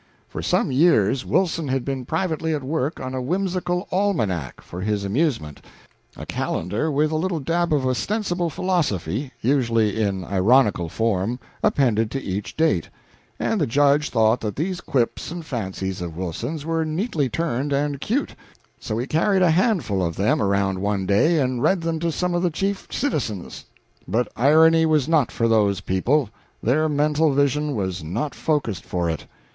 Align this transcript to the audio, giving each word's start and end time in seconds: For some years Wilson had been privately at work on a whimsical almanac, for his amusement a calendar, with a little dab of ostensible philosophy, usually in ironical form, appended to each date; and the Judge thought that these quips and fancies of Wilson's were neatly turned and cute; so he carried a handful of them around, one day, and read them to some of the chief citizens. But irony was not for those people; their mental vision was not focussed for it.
For 0.27 0.41
some 0.41 0.71
years 0.71 1.27
Wilson 1.27 1.67
had 1.67 1.85
been 1.85 2.05
privately 2.05 2.55
at 2.55 2.63
work 2.63 2.99
on 2.99 3.13
a 3.13 3.21
whimsical 3.21 3.87
almanac, 3.91 4.59
for 4.61 4.81
his 4.81 5.03
amusement 5.05 5.61
a 6.17 6.25
calendar, 6.25 6.91
with 6.91 7.11
a 7.11 7.15
little 7.15 7.39
dab 7.39 7.71
of 7.71 7.85
ostensible 7.85 8.49
philosophy, 8.49 9.31
usually 9.41 10.01
in 10.01 10.25
ironical 10.25 10.89
form, 10.89 11.37
appended 11.63 12.09
to 12.09 12.23
each 12.23 12.57
date; 12.57 12.89
and 13.37 13.61
the 13.61 13.67
Judge 13.67 14.09
thought 14.09 14.41
that 14.41 14.55
these 14.55 14.81
quips 14.81 15.29
and 15.29 15.45
fancies 15.45 16.01
of 16.01 16.17
Wilson's 16.17 16.65
were 16.65 16.83
neatly 16.83 17.29
turned 17.29 17.71
and 17.71 18.01
cute; 18.01 18.33
so 18.79 18.97
he 18.97 19.05
carried 19.05 19.43
a 19.43 19.51
handful 19.51 20.03
of 20.03 20.15
them 20.15 20.41
around, 20.41 20.79
one 20.79 21.05
day, 21.05 21.37
and 21.39 21.61
read 21.61 21.81
them 21.81 21.99
to 21.99 22.11
some 22.11 22.33
of 22.33 22.41
the 22.41 22.49
chief 22.49 22.87
citizens. 22.89 23.65
But 24.07 24.31
irony 24.35 24.87
was 24.87 25.07
not 25.07 25.29
for 25.31 25.47
those 25.47 25.79
people; 25.79 26.31
their 26.63 26.89
mental 26.89 27.33
vision 27.33 27.75
was 27.75 28.03
not 28.03 28.33
focussed 28.33 28.83
for 28.83 29.07
it. 29.07 29.27